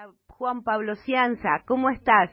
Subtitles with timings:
[0.00, 2.30] Hola, Juan Pablo Cianza, ¿cómo estás?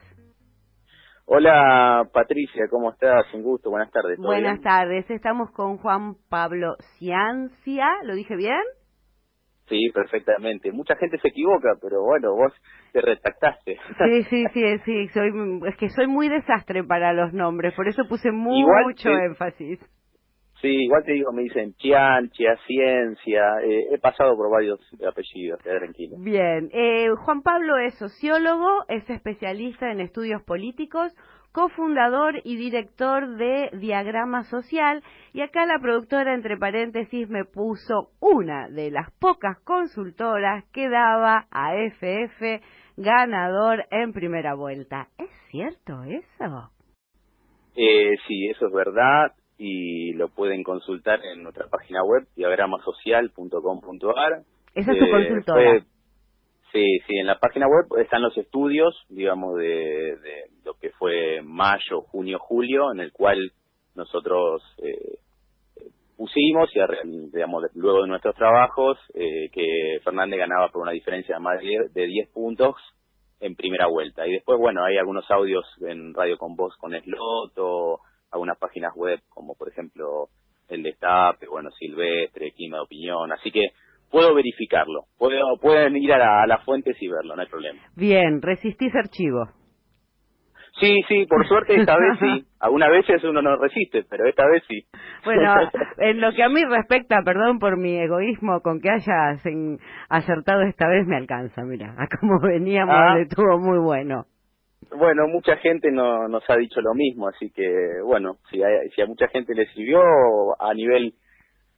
[1.25, 3.25] Hola Patricia, ¿cómo estás?
[3.33, 4.19] Un gusto, buenas tardes.
[4.19, 8.61] Buenas tardes, estamos con Juan Pablo Ciancia, ¿lo dije bien?
[9.67, 10.71] Sí, perfectamente.
[10.71, 12.53] Mucha gente se equivoca, pero bueno, vos
[12.93, 13.79] te retractaste.
[13.97, 15.31] Sí, sí, sí, sí, soy,
[15.65, 19.79] es que soy muy desastre para los nombres, por eso puse mucho énfasis.
[20.65, 26.15] Sí, igual te digo, me dicen Chianchia, Ciencia, eh, he pasado por varios apellidos, tranquilo.
[26.17, 31.15] Bien, eh, Juan Pablo es sociólogo, es especialista en estudios políticos,
[31.51, 38.67] cofundador y director de Diagrama Social, y acá la productora, entre paréntesis, me puso una
[38.67, 42.59] de las pocas consultoras que daba a FF
[42.97, 45.09] ganador en primera vuelta.
[45.19, 46.71] ¿Es cierto eso?
[47.75, 54.43] Eh, sí, eso es verdad y lo pueden consultar en nuestra página web diagramasocial.com.ar.
[54.73, 55.79] Esa es tu eh, consultora.
[56.71, 61.41] sí, sí, en la página web están los estudios, digamos, de, de, lo que fue
[61.41, 63.53] mayo, junio, julio, en el cual
[63.95, 65.19] nosotros eh,
[66.17, 66.79] pusimos, y
[67.31, 72.07] digamos, luego de nuestros trabajos, eh, que Fernández ganaba por una diferencia de más de
[72.07, 72.75] 10 puntos
[73.39, 74.27] en primera vuelta.
[74.27, 77.99] Y después, bueno, hay algunos audios en Radio con Voz con Sloto,
[78.35, 80.27] algunas páginas web como por ejemplo
[80.69, 83.69] el Destape, bueno, Silvestre, Clima de Opinión, así que
[84.11, 87.81] puedo verificarlo, puedo, pueden ir a, las fuentes y verlo, no hay problema.
[87.95, 89.49] Bien, resistís archivo.
[90.79, 92.45] Sí, sí, por suerte esta vez sí.
[92.59, 94.85] Algunas veces uno no resiste, pero esta vez sí.
[95.23, 95.53] Bueno,
[95.97, 99.41] en lo que a mí respecta, perdón por mi egoísmo, con que hayas
[100.09, 103.19] acertado esta vez me alcanza, mira, a como veníamos ah.
[103.19, 104.25] estuvo muy bueno.
[104.97, 107.67] Bueno, mucha gente no, nos ha dicho lo mismo, así que
[108.03, 108.59] bueno, si,
[108.95, 110.01] si a mucha gente le sirvió
[110.59, 111.13] a nivel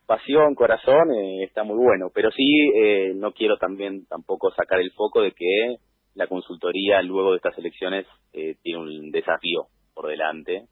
[0.08, 2.08] pasión, corazón, eh, está muy bueno.
[2.14, 2.44] Pero sí,
[2.76, 5.76] eh, no quiero también tampoco sacar el foco de que
[6.16, 10.66] la consultoría luego de estas elecciones eh, tiene un desafío por delante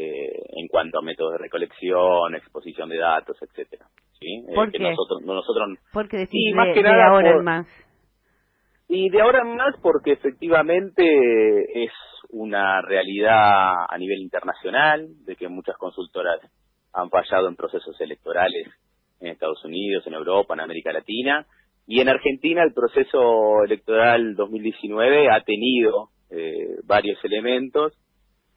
[0.00, 3.86] en cuanto a métodos de recolección, exposición de datos, etcétera.
[4.20, 4.44] ¿sí?
[4.54, 4.78] ¿Por qué?
[4.78, 7.66] Que nosotros, nosotros, Porque decís más que nada ahora más.
[8.88, 11.92] Y de ahora en más porque efectivamente es
[12.30, 16.40] una realidad a nivel internacional, de que muchas consultoras
[16.94, 18.66] han fallado en procesos electorales
[19.20, 21.46] en Estados Unidos, en Europa, en América Latina,
[21.86, 27.92] y en Argentina el proceso electoral 2019 ha tenido eh, varios elementos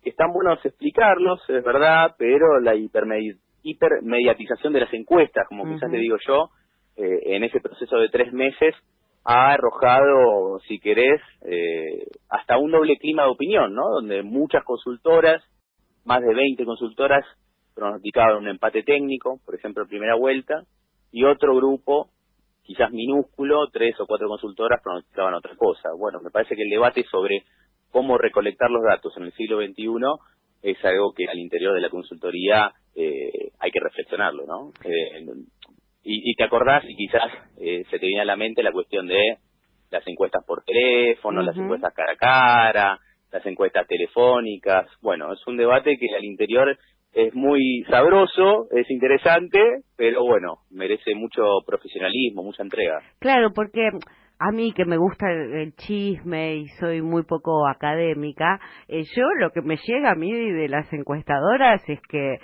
[0.01, 5.97] que están buenos explicarlos, es verdad, pero la hipermediatización de las encuestas, como quizás te
[5.97, 6.49] digo yo,
[6.97, 8.75] eh, en ese proceso de tres meses
[9.23, 13.89] ha arrojado, si querés, eh, hasta un doble clima de opinión, ¿no?
[13.89, 15.43] Donde muchas consultoras,
[16.05, 17.25] más de 20 consultoras,
[17.75, 20.63] pronosticaban un empate técnico, por ejemplo, primera vuelta,
[21.11, 22.09] y otro grupo,
[22.63, 25.89] quizás minúsculo, tres o cuatro consultoras pronosticaban otra cosa.
[25.97, 27.43] Bueno, me parece que el debate sobre
[27.91, 29.85] cómo recolectar los datos en el siglo XXI
[30.63, 34.71] es algo que al interior de la consultoría eh, hay que reflexionarlo, ¿no?
[34.83, 35.25] Eh,
[36.03, 39.37] y, te acordás, y quizás eh, se te viene a la mente la cuestión de
[39.91, 42.99] las encuestas por teléfono, las encuestas cara a cara,
[43.31, 44.87] las encuestas telefónicas.
[45.01, 46.77] Bueno, es un debate que al interior
[47.13, 49.59] es muy sabroso, es interesante,
[49.97, 52.99] pero bueno, merece mucho profesionalismo, mucha entrega.
[53.19, 53.89] Claro, porque
[54.39, 59.51] a mí que me gusta el, chisme y soy muy poco académica, eh, yo lo
[59.51, 62.37] que me llega a mí de las encuestadoras es que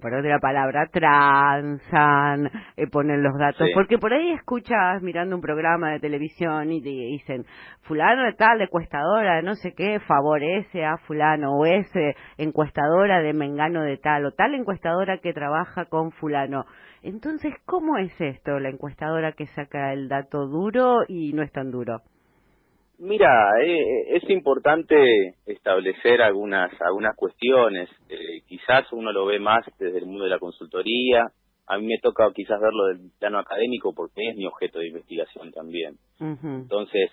[0.00, 5.40] perdón de la palabra, transan, eh, ponen los datos, porque por ahí escuchas mirando un
[5.40, 7.46] programa de televisión y te dicen,
[7.82, 11.90] fulano de tal encuestadora de no sé qué favorece a fulano, o es
[12.36, 16.64] encuestadora de mengano de tal, o tal encuestadora que trabaja con fulano.
[17.02, 21.70] Entonces, ¿cómo es esto, la encuestadora que saca el dato duro y no es tan
[21.70, 22.02] duro?
[22.98, 24.96] Mira, eh, es importante
[25.44, 27.90] establecer algunas algunas cuestiones.
[28.08, 31.26] Eh, quizás uno lo ve más desde el mundo de la consultoría.
[31.66, 35.52] A mí me toca quizás verlo del plano académico porque es mi objeto de investigación
[35.52, 35.96] también.
[36.20, 37.10] Entonces,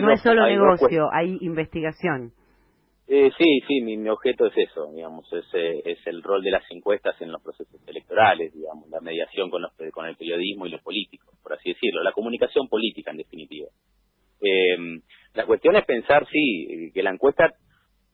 [0.00, 2.32] no es solo negocio, hay investigación.
[3.08, 6.62] Eh, sí, sí, mi, mi, objeto es eso, digamos, es, es el rol de las
[6.70, 10.80] encuestas en los procesos electorales, digamos, la mediación con, los, con el periodismo y los
[10.80, 13.68] políticos, por así decirlo, la comunicación política en definitiva.
[14.42, 15.00] Eh,
[15.34, 17.54] la cuestión es pensar, sí, que la encuesta,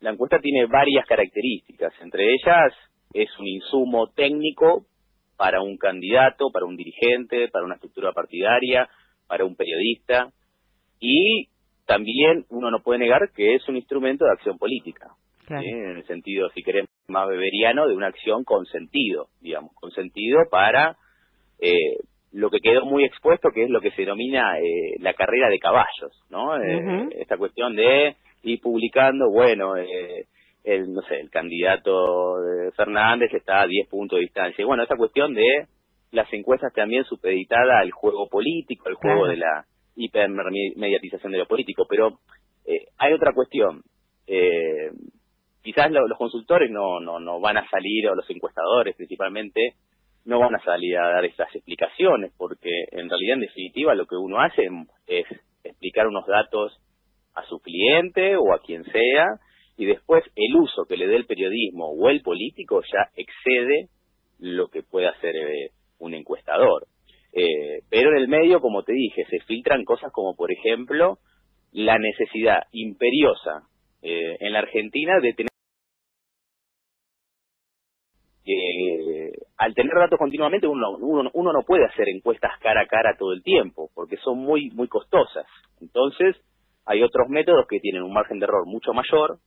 [0.01, 1.93] la encuesta tiene varias características.
[2.01, 2.73] Entre ellas
[3.13, 4.87] es un insumo técnico
[5.37, 8.89] para un candidato, para un dirigente, para una estructura partidaria,
[9.27, 10.31] para un periodista.
[11.01, 11.49] Y
[11.87, 15.09] también uno no puede negar que es un instrumento de acción política.
[15.49, 20.41] En el sentido, si querés, más beberiano, de una acción con sentido, digamos, con sentido
[20.51, 20.99] para
[21.59, 21.97] eh,
[22.33, 25.59] lo que quedó muy expuesto, que es lo que se denomina eh, la carrera de
[25.59, 26.61] caballos, ¿no?
[26.63, 30.27] Eh, esta cuestión de ir publicando, bueno, eh,
[30.65, 34.63] el, no sé, el candidato de Fernández está a 10 puntos de distancia.
[34.63, 35.67] Y bueno, esa cuestión de
[36.13, 39.65] las encuestas también supeditadas al juego político, al juego de la
[39.97, 41.87] hipermediatización de lo político.
[41.89, 42.19] Pero
[42.67, 43.83] eh, hay otra cuestión.
[44.27, 44.91] Eh,
[45.63, 49.75] quizás los consultores no, no, no van a salir, o los encuestadores principalmente,
[50.29, 54.17] no van a salir a dar esas explicaciones, porque en realidad, en definitiva, lo que
[54.17, 54.69] uno hace
[55.07, 55.25] es
[55.65, 56.79] explicar unos datos
[57.35, 59.25] a su cliente o a quien sea,
[59.79, 63.89] y después el uso que le dé el periodismo o el político ya excede
[64.39, 66.87] lo que puede hacer eh, un encuestador.
[67.33, 71.17] Eh, pero en el medio, como te dije, se filtran cosas como, por ejemplo,
[71.73, 73.63] la necesidad imperiosa
[74.03, 75.49] eh, en la Argentina de tener
[79.59, 83.33] al tener datos continuamente uno, uno, uno no puede hacer encuestas cara a cara todo
[83.33, 85.47] el tiempo porque son muy muy costosas
[85.81, 86.37] entonces
[86.87, 89.39] hay otros métodos que tienen un margen de error mucho mayor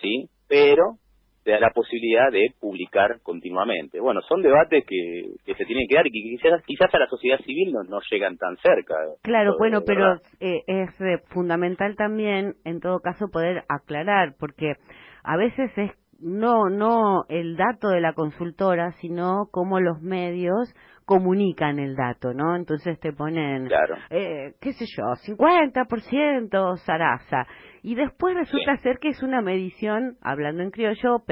[0.00, 0.28] ¿sí?
[0.48, 0.96] Pero
[1.44, 4.00] te da la posibilidad de publicar continuamente.
[4.00, 7.06] Bueno, son debates que, que se tienen que dar y que quizás, quizás a la
[7.06, 8.96] sociedad civil no, no llegan tan cerca.
[9.22, 14.74] Claro, bueno, pero eh, es eh, fundamental también, en todo caso, poder aclarar, porque
[15.22, 20.74] a veces es no no el dato de la consultora, sino cómo los medios
[21.04, 22.56] comunican el dato, ¿no?
[22.56, 23.68] Entonces te ponen,
[24.10, 27.46] eh, qué sé yo, 50% zaraza.
[27.82, 31.22] Y después resulta ser que es una medición, hablando en criollo,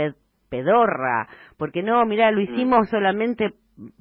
[0.49, 1.29] pedorra.
[1.59, 2.43] Porque no, mira, lo mm.
[2.43, 3.55] hicimos solamente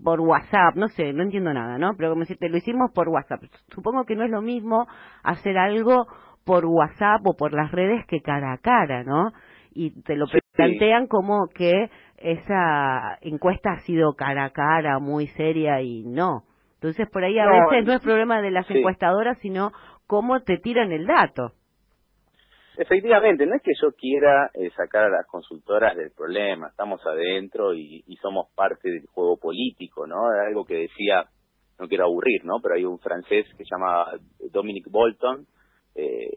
[0.03, 1.95] por WhatsApp, no sé, no entiendo nada, ¿no?
[1.97, 3.41] Pero como si te lo hicimos por WhatsApp.
[3.74, 4.88] Supongo que no es lo mismo
[5.24, 6.06] hacer algo
[6.45, 9.31] por WhatsApp o por las redes que cara a cara, ¿no?
[9.73, 15.81] Y te lo plantean como que esa encuesta ha sido cara a cara, muy seria
[15.81, 16.43] y no.
[16.75, 19.71] Entonces por ahí a veces no es problema de las encuestadoras, sino
[20.07, 21.53] cómo te tiran el dato.
[22.75, 27.75] Efectivamente, no es que yo quiera eh, sacar a las consultoras del problema, estamos adentro
[27.75, 30.25] y, y, somos parte del juego político, ¿no?
[30.47, 31.25] Algo que decía,
[31.79, 32.55] no quiero aburrir, ¿no?
[32.63, 34.05] Pero hay un francés que se llama
[34.51, 35.45] Dominic Bolton,
[35.95, 36.31] eh,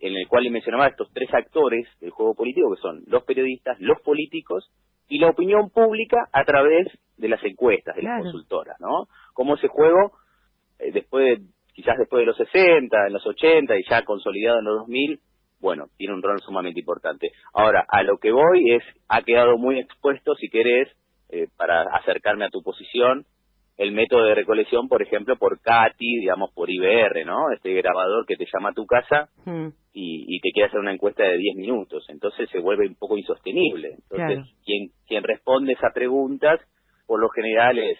[0.00, 4.00] en el cual mencionaba estos tres actores del juego político, que son los periodistas, los
[4.00, 4.70] políticos
[5.08, 6.86] y la opinión pública a través
[7.16, 9.08] de las encuestas, de las consultoras, ¿no?
[9.34, 10.12] Como ese juego,
[10.78, 11.40] eh, después
[11.74, 15.20] quizás después de los 60, en los 80 y ya consolidado en los 2000,
[15.60, 17.32] bueno, tiene un rol sumamente importante.
[17.52, 20.88] Ahora, a lo que voy es, ha quedado muy expuesto, si querés,
[21.30, 23.24] eh, para acercarme a tu posición,
[23.76, 27.50] el método de recolección, por ejemplo, por CATI, digamos, por IBR, ¿no?
[27.52, 29.68] Este grabador que te llama a tu casa hmm.
[29.92, 32.04] Y, te quiere hacer una encuesta de 10 minutos.
[32.08, 33.96] Entonces se vuelve un poco insostenible.
[34.10, 36.60] Entonces, quien, quien responde esas preguntas,
[37.06, 37.98] por lo general es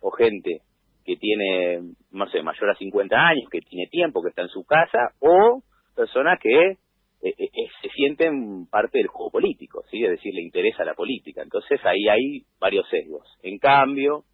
[0.00, 0.60] o gente
[1.04, 1.80] que tiene,
[2.12, 5.62] no sé, mayor a 50 años, que tiene tiempo, que está en su casa, o
[5.96, 6.76] personas que eh,
[7.22, 10.04] eh, eh, se sienten parte del juego político, ¿sí?
[10.04, 11.42] Es decir, le interesa la política.
[11.42, 13.26] Entonces ahí hay varios sesgos.
[13.42, 14.24] En cambio,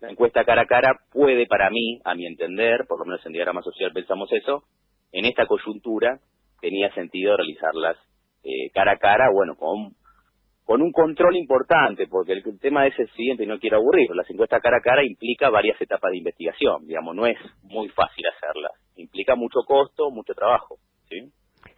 [0.00, 3.32] la encuesta cara a cara puede para mí, a mi entender, por lo menos en
[3.32, 4.64] Diagrama Social pensamos eso,
[5.12, 6.20] en esta coyuntura
[6.66, 7.96] tenía sentido realizarlas
[8.42, 13.44] eh, cara a cara, bueno, con, un control importante, porque el, tema es el siguiente,
[13.44, 17.14] y no quiero aburrir, las encuestas cara a cara implica varias etapas de investigación, digamos,
[17.14, 20.78] no es muy fácil hacerlas, implica mucho costo, mucho trabajo,
[21.08, 21.30] ¿sí?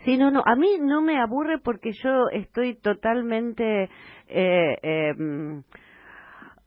[0.04, 3.90] Sí, no, no, a mí no me aburre porque yo estoy totalmente...
[4.28, 5.12] Eh, eh,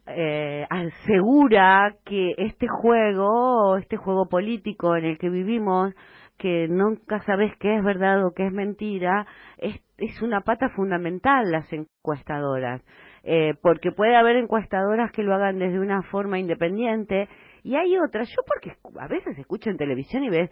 [0.07, 5.93] eh, asegura que este juego, este juego político en el que vivimos,
[6.41, 9.27] que nunca sabes qué es verdad o qué es mentira,
[9.59, 12.81] es, es una pata fundamental las encuestadoras.
[13.23, 17.29] Eh, porque puede haber encuestadoras que lo hagan desde una forma independiente
[17.63, 20.49] y hay otras, yo porque a veces escucho en televisión y ves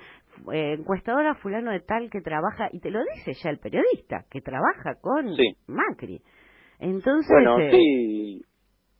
[0.53, 4.41] eh, encuestadora fulano de tal que trabaja, y te lo dice ya el periodista, que
[4.41, 6.21] trabaja con Macri.
[6.77, 8.45] Entonces, bueno, eh, sí,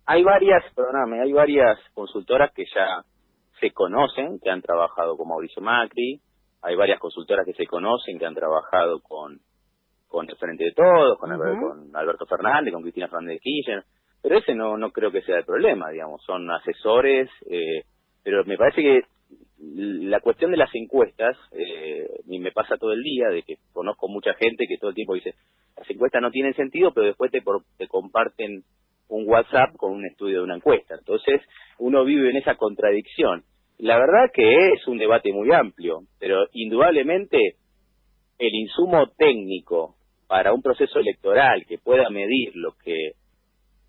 [0.07, 3.03] hay varias, perdóname, hay varias consultoras que ya
[3.59, 6.19] se conocen, que han trabajado con Mauricio Macri,
[6.61, 9.39] hay varias consultoras que se conocen, que han trabajado con,
[10.07, 13.83] con el Frente de Todos, con, Alberto, Fernández, con Cristina Fernández de Kirchner,
[14.21, 17.83] pero ese no, no creo que sea el problema, digamos, son asesores, eh,
[18.23, 19.01] pero me parece que
[19.59, 24.33] la cuestión de las encuestas, eh, me pasa todo el día, de que conozco mucha
[24.33, 25.35] gente que todo el tiempo dice,
[25.77, 27.41] las encuestas no tienen sentido, pero después te,
[27.77, 28.63] te comparten
[29.09, 30.95] un WhatsApp con un estudio de una encuesta.
[30.95, 31.41] Entonces,
[31.77, 33.43] uno vive en esa contradicción.
[33.79, 37.37] La verdad que es un debate muy amplio, pero indudablemente
[38.37, 39.95] el insumo técnico
[40.27, 43.13] para un proceso electoral que pueda medir lo que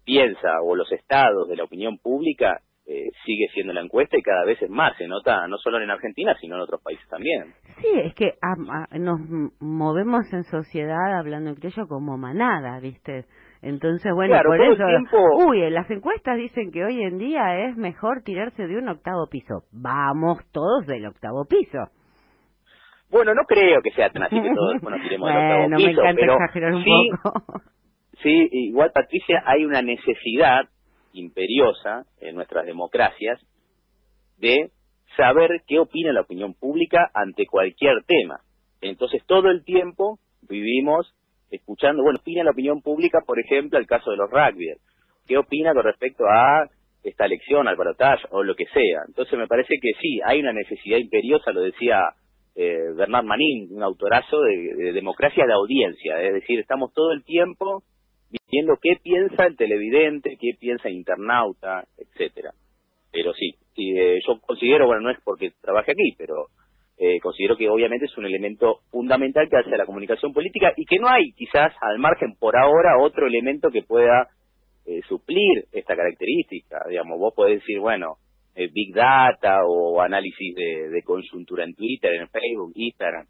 [0.04, 4.44] piensa o los estados de la opinión pública eh, sigue siendo la encuesta y cada
[4.44, 7.52] vez es más, se nota no solo en Argentina, sino en otros países también.
[7.80, 8.34] Sí, es que
[8.98, 9.20] nos
[9.60, 13.26] movemos en sociedad, hablando en criollo, como manada, ¿viste?
[13.62, 14.84] Entonces, bueno, por eso,
[15.46, 19.26] uy, en las encuestas dicen que hoy en día es mejor tirarse de un octavo
[19.30, 19.64] piso.
[19.70, 21.90] Vamos todos del octavo piso.
[23.10, 26.10] Bueno, no creo que sea tan así que todos bueno, tiremos del octavo piso, me
[26.10, 27.60] encanta pero exagerar un sí, poco.
[28.22, 30.68] sí, igual Patricia, hay una necesidad
[31.12, 33.40] imperiosa en nuestras democracias
[34.38, 34.70] de
[35.16, 38.40] saber qué opina la opinión pública ante cualquier tema.
[38.80, 41.14] Entonces todo el tiempo vivimos
[41.50, 44.72] escuchando, bueno, opina la opinión pública, por ejemplo, el caso de los rugby.
[45.26, 46.68] ¿Qué opina con respecto a
[47.02, 49.02] esta elección, al balotaje o lo que sea?
[49.06, 52.00] Entonces me parece que sí, hay una necesidad imperiosa, lo decía
[52.54, 57.24] eh, Bernard Manin, un autorazo de, de democracia de audiencia, es decir, estamos todo el
[57.24, 57.82] tiempo
[58.50, 62.52] viendo qué piensa el televidente, qué piensa el internauta, etcétera.
[63.12, 66.46] Pero sí, eh, yo considero, bueno, no es porque trabaje aquí, pero
[67.02, 70.84] eh, considero que obviamente es un elemento fundamental que hace a la comunicación política y
[70.84, 74.28] que no hay quizás al margen por ahora otro elemento que pueda
[74.84, 76.84] eh, suplir esta característica.
[76.90, 78.16] Digamos, vos podés decir, bueno,
[78.54, 83.24] Big Data o análisis de, de coyuntura en Twitter, en Facebook, Instagram,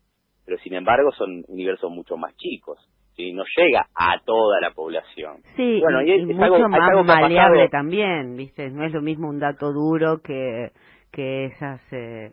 [0.44, 2.78] pero sin embargo son universos mucho más chicos
[3.16, 5.42] y no llega a toda la población.
[5.54, 8.68] Sí, bueno, y, es, mucho más maleable también, ¿viste?
[8.70, 10.70] No es lo mismo un dato duro que,
[11.12, 12.30] que esas eh,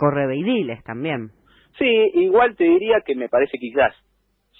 [0.00, 1.30] correveidiles también.
[1.78, 3.94] Sí, igual te diría que me parece quizás,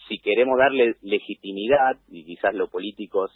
[0.06, 3.30] si queremos darle legitimidad, y quizás los políticos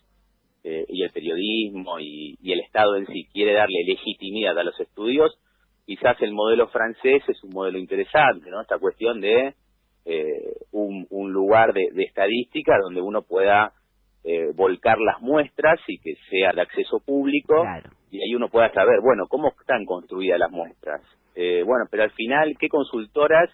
[0.65, 4.79] eh, y el periodismo y, y el Estado en sí quiere darle legitimidad a los
[4.81, 5.33] estudios,
[5.87, 8.61] quizás el modelo francés es un modelo interesante, ¿no?
[8.61, 9.55] Esta cuestión de
[10.05, 13.73] eh, un, un, lugar de, de, estadística donde uno pueda
[14.25, 17.65] eh, volcar las muestras y que sea de acceso público
[18.11, 21.01] y ahí uno pueda saber, bueno, cómo están construidas las muestras.
[21.35, 23.51] Eh, bueno, pero al final, ¿qué consultoras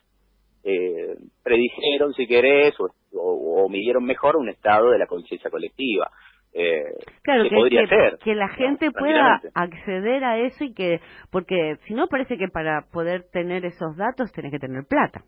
[0.64, 6.10] eh, predijeron, si querés, o, o, midieron mejor un estado de la conciencia colectiva?
[6.52, 6.82] Eh,
[7.22, 11.94] claro, que, podría ser, que la gente pueda acceder a eso y que, porque si
[11.94, 15.22] no parece que para poder tener esos datos tenés que tener plata.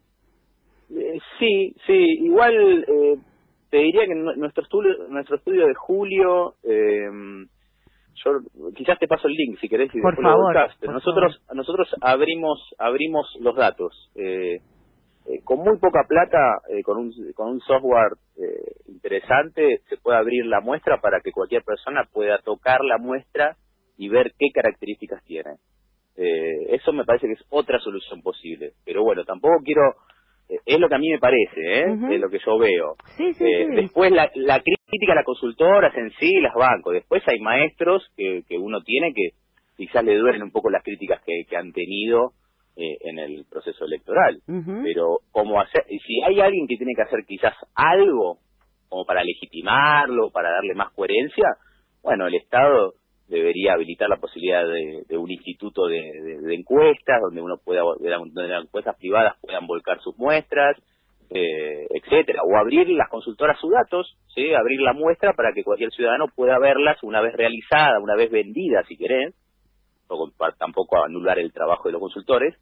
[0.91, 1.95] Eh, sí, sí,
[2.25, 3.17] igual eh,
[3.71, 7.09] te diría que nuestro estudio, nuestro estudio de julio, eh,
[8.25, 8.41] yo
[8.75, 13.57] quizás te paso el link si querés y por favor, nosotros nosotros abrimos abrimos los
[13.57, 14.11] datos.
[14.15, 14.61] Eh,
[15.25, 18.13] eh, con muy poca plata, eh, con un con un software
[18.89, 23.57] interesante se puede abrir la muestra para que cualquier persona pueda tocar la muestra
[23.97, 25.57] y ver qué características tiene.
[26.17, 29.95] eso me parece que es otra solución posible, pero bueno, tampoco quiero
[30.65, 32.15] es lo que a mí me parece, ¿eh?
[32.15, 32.97] es lo que yo veo.
[33.19, 36.93] Eh, después la, la crítica a las consultoras en sí las banco.
[36.93, 39.31] Después hay maestros que, que uno tiene que
[39.77, 42.33] quizás le duelen un poco las críticas que, que han tenido
[42.77, 44.41] eh, en el proceso electoral.
[44.47, 48.39] Pero como hacer, si hay alguien que tiene que hacer quizás algo
[48.89, 51.47] como para legitimarlo, para darle más coherencia,
[52.03, 52.95] bueno, el Estado
[53.29, 58.97] debería habilitar la posibilidad de, un instituto de, encuestas donde uno pueda donde las encuestas
[58.97, 60.77] privadas puedan volcar sus muestras
[61.31, 65.91] eh, etcétera o abrir las consultoras sus datos sí abrir la muestra para que cualquier
[65.93, 69.35] ciudadano pueda verlas una vez realizada una vez vendida si querés
[70.59, 72.55] tampoco anular el trabajo de los consultores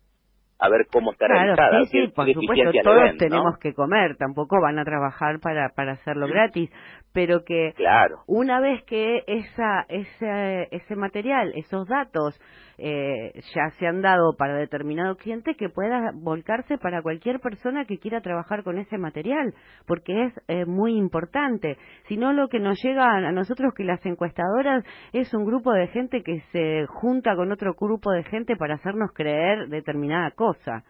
[0.61, 4.79] a ver cómo está claro, Sí, sí, por supuesto, todos tenemos que comer, tampoco van
[4.79, 6.71] a trabajar para, para hacerlo gratis,
[7.13, 8.21] pero que claro.
[8.27, 12.39] una vez que esa, ese, ese material, esos datos
[12.83, 17.99] eh, ya se han dado para determinado cliente, que pueda volcarse para cualquier persona que
[17.99, 19.55] quiera trabajar con ese material,
[19.87, 21.77] porque es eh, muy importante.
[22.09, 25.89] Si no, lo que nos llega a nosotros que las encuestadoras es un grupo de
[25.89, 30.85] gente que se junta con otro grupo de gente para hacernos creer determinada cosa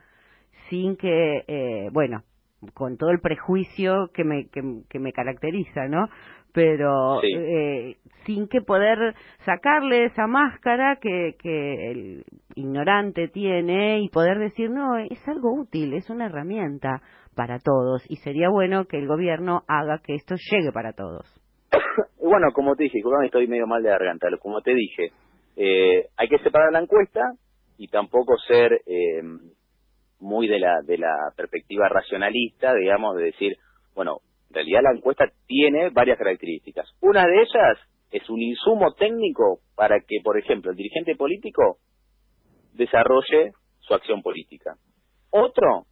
[0.69, 2.23] sin que, eh, bueno,
[2.75, 6.09] con todo el prejuicio que me, que, me caracteriza, ¿no?
[6.53, 9.15] Pero eh, sin que poder
[9.45, 15.95] sacarle esa máscara que, que el ignorante tiene y poder decir, no, es algo útil,
[15.95, 17.03] es una herramienta
[17.35, 21.27] para todos y sería bueno que el gobierno haga que esto llegue para todos.
[22.19, 25.13] bueno, como te dije, estoy medio mal de garganta, como te dije,
[25.57, 27.21] eh, hay que separar la encuesta
[27.79, 29.23] y tampoco ser eh,
[30.21, 33.57] muy de la, de la perspectiva racionalista, digamos, de decir,
[33.95, 34.19] bueno,
[34.51, 36.89] en realidad la encuesta tiene varias características.
[37.01, 37.79] Una de ellas
[38.11, 41.79] es un insumo técnico para que, por ejemplo, el dirigente político
[42.75, 44.75] desarrolle su acción política.
[45.31, 45.87] Otro,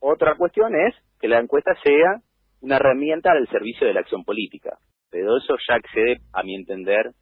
[0.00, 2.20] otra cuestión es que la encuesta sea
[2.60, 4.78] una herramienta al servicio de la acción política.
[5.10, 7.12] Pero eso ya excede, a mi entender,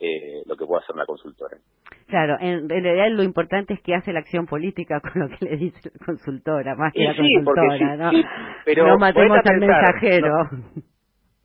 [0.00, 1.58] eh, lo que puede hacer una consultora.
[2.06, 5.56] Claro, en, realidad lo importante es que hace la acción política con lo que le
[5.56, 8.10] dice la consultora, más que la consultora, ¿no?
[8.64, 10.34] pero no matemos al mensajero.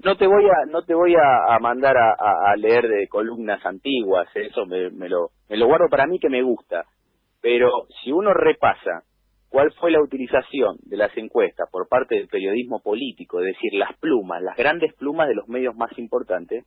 [0.04, 4.66] No, te voy a no te voy a, mandar a, leer de columnas antiguas, eso
[4.68, 6.86] me, me, lo me lo guardo para mí que me gusta.
[7.42, 7.70] Pero
[8.04, 9.04] si uno repasa
[9.50, 13.98] cuál fue la utilización de las encuestas por parte del periodismo político, es decir, las
[14.00, 16.66] plumas, las grandes plumas de los medios más importantes,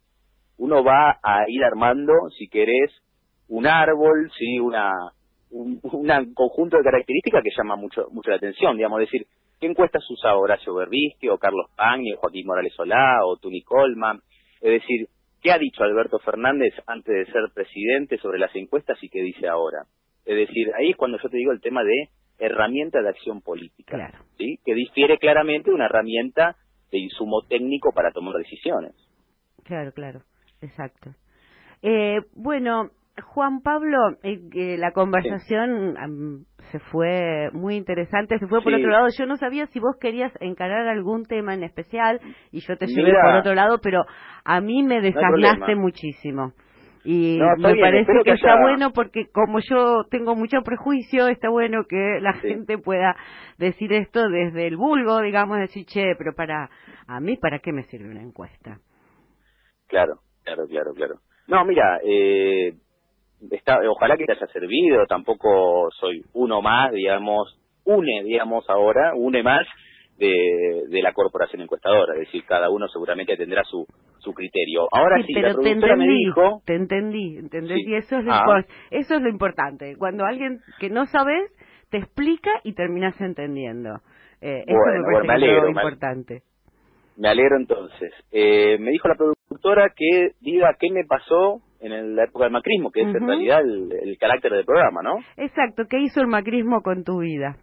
[0.58, 2.92] uno va a ir armando, si querés,
[3.48, 4.92] un árbol, sí, una
[5.50, 5.80] un,
[6.34, 9.26] conjunto de características que llama mucho mucho la atención, digamos, decir,
[9.60, 14.20] ¿qué encuestas usaba Horacio Berbisque o Carlos Pagni o Joaquín Morales Solá o Tuni Colman?
[14.60, 15.08] Es decir,
[15.40, 19.48] ¿qué ha dicho Alberto Fernández antes de ser presidente sobre las encuestas y qué dice
[19.48, 19.84] ahora?
[20.24, 24.12] Es decir, ahí es cuando yo te digo el tema de herramienta de acción política,
[24.36, 24.58] ¿sí?
[24.64, 26.56] que difiere claramente de una herramienta
[26.90, 28.92] de insumo técnico para tomar decisiones.
[29.64, 30.22] Claro, claro,
[30.60, 31.10] exacto.
[31.82, 32.90] Eh, bueno,
[33.22, 39.08] Juan Pablo, eh, la conversación se fue muy interesante, se fue por otro lado.
[39.16, 42.20] Yo no sabía si vos querías encarar algún tema en especial
[42.52, 44.04] y yo te llevé por otro lado, pero
[44.44, 46.52] a mí me desasnaste muchísimo.
[47.04, 52.18] Y me parece que, está bueno porque como yo tengo mucho prejuicio, está bueno que
[52.20, 53.16] la gente pueda
[53.56, 56.68] decir esto desde el vulgo, digamos, decir, che, pero para
[57.06, 58.80] a mí, ¿para qué me sirve una encuesta?
[59.86, 61.14] Claro, claro, claro, claro.
[61.46, 62.74] No, mira, eh,
[63.50, 69.42] está, ojalá que te haya servido, tampoco soy uno más, digamos, une, digamos, ahora, une
[69.42, 69.66] más
[70.18, 73.86] de, de la corporación encuestadora, es decir, cada uno seguramente tendrá su,
[74.18, 74.88] su criterio.
[74.92, 76.62] Ahora sí, la productora me dijo...
[76.66, 78.64] Te entendí, entendí, y eso es, lo ah.
[78.90, 81.50] eso es lo importante, cuando alguien que no sabes
[81.90, 84.00] te explica y terminas entendiendo.
[84.40, 84.78] Eh, eso
[85.20, 86.42] me parece bueno, importante.
[87.18, 88.12] Me alegro entonces.
[88.30, 92.90] Eh, me dijo la productora que diga qué me pasó en la época del macrismo,
[92.90, 95.16] que es en realidad el, carácter del programa, ¿no?
[95.36, 97.56] Exacto, ¿qué hizo el macrismo con tu vida?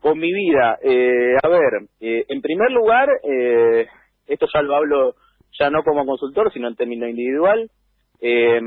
[0.00, 3.86] Con mi vida, eh, a ver, eh, en primer lugar, eh,
[4.26, 5.14] esto ya lo hablo
[5.58, 7.70] ya no como consultor, sino en términos individual.
[8.20, 8.60] Eh,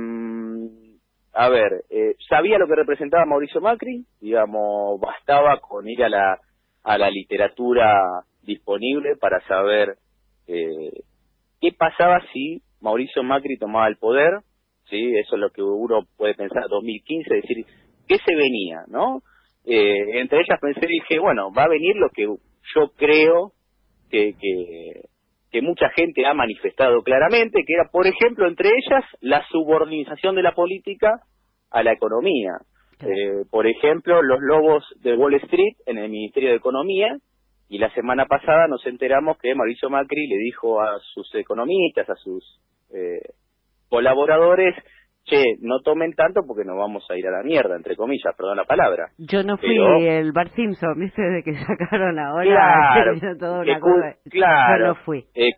[1.34, 6.40] a ver, eh, sabía lo que representaba Mauricio Macri, digamos, bastaba con ir a la,
[6.84, 9.98] a la literatura disponible para saber
[10.48, 11.04] eh,
[11.62, 14.40] qué pasaba si Mauricio Macri tomaba el poder,
[14.90, 17.66] sí, eso es lo que uno puede pensar 2015, decir,
[18.08, 19.22] ¿qué se venía, no?
[19.66, 23.52] Eh, entre ellas pensé, dije, bueno, va a venir lo que yo creo
[24.10, 25.02] que, que,
[25.52, 30.44] que mucha gente ha manifestado claramente, que era, por ejemplo, entre ellas, la subordinación de
[30.44, 31.22] la política
[31.70, 32.54] a la economía.
[33.02, 37.18] Eh, por ejemplo, los lobos de Wall Street en el Ministerio de Economía,
[37.70, 42.16] y la semana pasada nos enteramos que Mauricio Macri le dijo a sus economistas, a
[42.16, 42.44] sus
[42.94, 43.20] eh,
[43.90, 44.76] colaboradores,
[45.26, 48.58] che, no tomen tanto porque nos vamos a ir a la mierda, entre comillas, perdón
[48.58, 49.10] la palabra.
[49.18, 49.78] Yo no fui
[50.08, 52.46] el Bar Simpson, viste, de que sacaron ahora.
[52.46, 53.64] Claro, todo
[54.30, 54.80] claro.
[54.80, 55.26] Yo no fui.
[55.36, 55.52] Eh,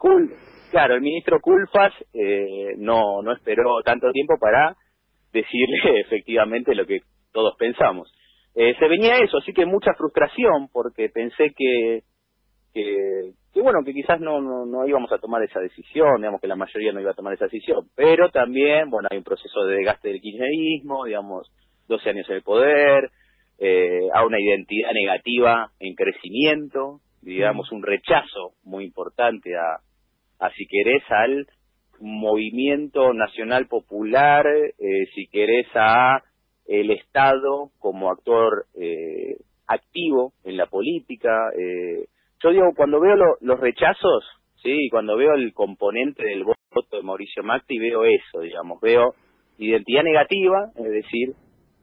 [0.72, 4.76] claro, el ministro Culfas eh, no, no esperó tanto tiempo para
[5.32, 8.12] decirle efectivamente lo que todos pensamos.
[8.56, 12.02] Eh, se venía eso, así que mucha frustración porque pensé que,
[12.74, 16.48] que, que bueno, que quizás no, no, no, íbamos a tomar esa decisión, digamos que
[16.48, 19.76] la mayoría no iba a tomar esa decisión, pero también, bueno, hay un proceso de
[19.78, 21.52] desgaste del kirchnerismo, digamos,
[21.88, 23.12] 12 años en el poder,
[23.60, 30.66] eh, a una identidad negativa en crecimiento, digamos, un rechazo muy importante a, a si
[30.66, 31.48] querés, al
[32.00, 36.24] movimiento nacional popular, eh, si querés, a
[36.69, 42.05] el Estado como actor eh, activo en la política, eh,
[42.41, 44.23] yo digo, cuando veo los rechazos,
[44.62, 49.15] sí, cuando veo el componente del voto de Mauricio Macri, veo eso, digamos, veo
[49.58, 51.34] identidad negativa, es decir,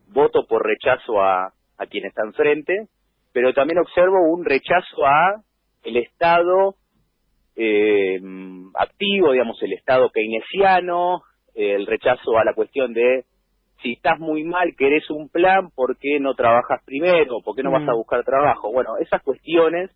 [0.08, 2.86] voto por rechazo a, a quien está enfrente,
[3.32, 5.42] pero también observo un rechazo a
[5.82, 6.76] el Estado
[7.56, 8.20] eh,
[8.74, 11.22] activo, digamos, el Estado keynesiano,
[11.54, 13.24] el rechazo a la cuestión de
[13.86, 17.40] si estás muy mal, querés un plan, ¿por qué no trabajas primero?
[17.44, 17.96] ¿Por qué no vas a mm.
[17.96, 18.72] buscar trabajo?
[18.72, 19.90] Bueno, esas cuestiones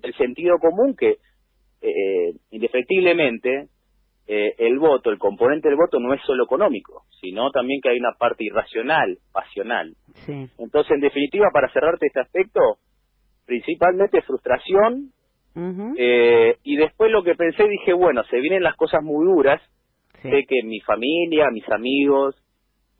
[0.00, 1.16] el sentido común que
[1.80, 3.66] eh, indefectiblemente
[4.28, 7.98] eh, el voto, el componente del voto no es solo económico, sino también que hay
[7.98, 9.94] una parte irracional, pasional.
[10.58, 12.60] Entonces, en definitiva, para cerrarte este aspecto,
[13.44, 15.10] principalmente frustración,
[15.98, 19.60] eh, y después lo que pensé, dije, bueno, se vienen las cosas muy duras,
[20.22, 22.41] sé que mi familia, mis amigos,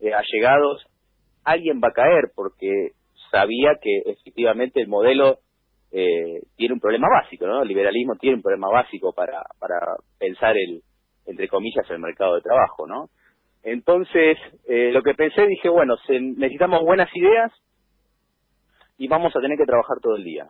[0.03, 0.85] eh, allegados,
[1.45, 2.91] alguien va a caer, porque
[3.31, 5.39] sabía que efectivamente el modelo
[5.91, 7.61] eh, tiene un problema básico, ¿no?
[7.61, 9.77] El liberalismo tiene un problema básico para, para
[10.19, 10.81] pensar el,
[11.25, 13.09] entre comillas, el mercado de trabajo, ¿no?
[13.63, 14.37] Entonces,
[14.67, 17.51] eh, lo que pensé, dije, bueno, necesitamos buenas ideas
[18.97, 20.47] y vamos a tener que trabajar todo el día.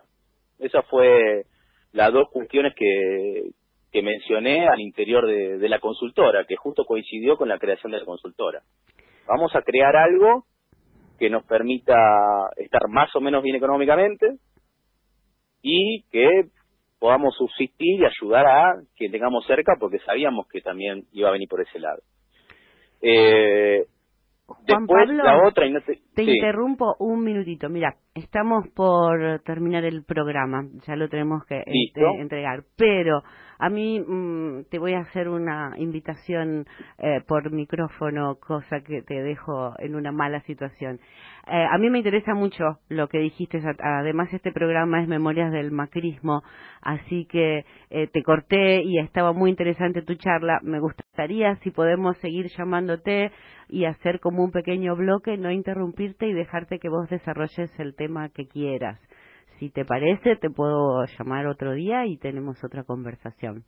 [0.58, 1.44] Esas fue
[1.92, 3.52] las dos cuestiones que,
[3.92, 8.06] que mencioné al interior de la consultora, que justo coincidió con la creación de la
[8.06, 8.64] consultora.
[9.28, 10.46] Vamos a crear algo
[11.18, 11.96] que nos permita
[12.58, 14.38] estar más o menos bien económicamente
[15.62, 16.50] y que
[17.00, 21.48] podamos subsistir y ayudar a quien tengamos cerca porque sabíamos que también iba a venir
[21.48, 22.02] por ese lado.
[23.02, 23.86] Eh,
[24.66, 27.70] después la otra y no te, te interrumpo un minutito.
[27.70, 33.24] Mira, estamos por terminar el programa, ya lo tenemos que este, entregar, pero
[33.60, 36.66] a mí mm, te voy a hacer una invitación
[36.98, 41.00] eh, por micrófono, cosa que te dejo en una mala situación.
[41.48, 45.72] Eh, a mí me interesa mucho lo que dijiste, además este programa es Memorias del
[45.72, 46.44] Macrismo,
[46.82, 50.60] así que eh, te corté y estaba muy interesante tu charla.
[50.62, 53.32] Me gustaría si podemos seguir llamándote
[53.70, 58.30] y hacer como un pequeño bloque, no interrumpirte y dejarte que vos desarrolles el tema
[58.30, 59.00] que quieras.
[59.60, 63.64] Si te parece, te puedo llamar otro día y tenemos otra conversación.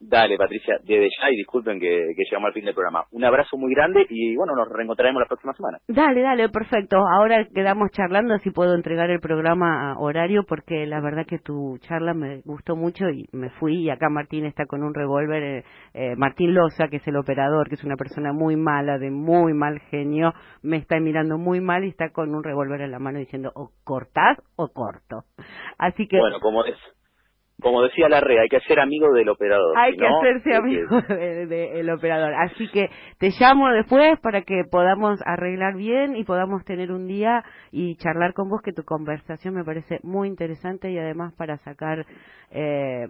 [0.00, 3.04] Dale, Patricia, desde ya y disculpen que, que, llegamos al fin del programa.
[3.12, 5.78] Un abrazo muy grande y bueno, nos reencontraremos la próxima semana.
[5.88, 6.98] Dale, dale, perfecto.
[6.98, 11.78] Ahora quedamos charlando si puedo entregar el programa a horario porque la verdad que tu
[11.78, 15.64] charla me gustó mucho y me fui y acá Martín está con un revólver, eh,
[15.94, 19.54] eh, Martín Loza, que es el operador, que es una persona muy mala, de muy
[19.54, 20.32] mal genio,
[20.62, 23.70] me está mirando muy mal y está con un revólver en la mano diciendo o
[23.84, 25.24] cortás o corto.
[25.78, 26.18] Así que...
[26.18, 26.76] Bueno, como es
[27.60, 29.76] como decía la REA, hay que ser amigo del operador.
[29.78, 32.34] Hay que hacerse amigo del operador.
[32.34, 37.44] Así que te llamo después para que podamos arreglar bien y podamos tener un día
[37.72, 42.04] y charlar con vos, que tu conversación me parece muy interesante y además para sacar
[42.50, 43.06] eh,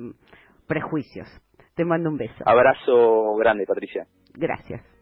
[0.68, 1.28] prejuicios.
[1.74, 2.42] Te mando un beso.
[2.46, 4.06] Abrazo grande, Patricia.
[4.34, 4.95] Gracias.